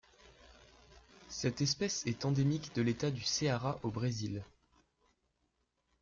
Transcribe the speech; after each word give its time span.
Cette 1.29 1.61
espèce 1.61 2.07
est 2.07 2.25
endémique 2.25 2.73
de 2.73 2.81
l'État 2.81 3.11
du 3.11 3.21
Ceará 3.21 3.79
au 3.83 3.91
Brésil. 3.91 4.41